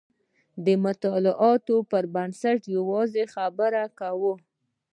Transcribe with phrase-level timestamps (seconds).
[0.65, 4.33] د مطالعاتو پر بنسټ یوازې یوه خبره کوو.